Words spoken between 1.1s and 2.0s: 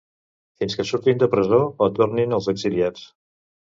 de presó o